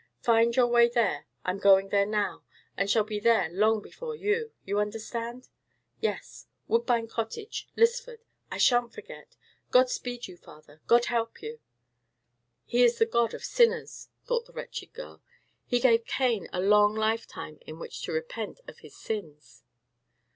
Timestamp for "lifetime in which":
16.95-18.01